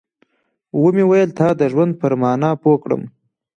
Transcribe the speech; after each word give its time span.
ومې 0.81 1.03
ويل 1.09 1.29
تا 1.39 1.47
د 1.59 1.61
ژوند 1.71 1.93
پر 2.01 2.13
مانا 2.21 2.51
پوه 2.61 2.77
کړم. 2.83 3.01